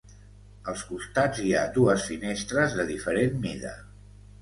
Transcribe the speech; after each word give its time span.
Als 0.73 0.85
costats 0.91 1.43
hi 1.45 1.53
ha 1.59 1.63
dues 1.77 2.09
finestres 2.09 2.77
de 2.83 2.89
diferent 2.91 3.43
mida. 3.49 3.79